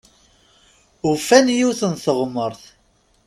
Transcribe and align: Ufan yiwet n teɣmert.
Ufan 1.09 1.47
yiwet 1.57 1.81
n 1.91 1.93
teɣmert. 2.03 2.63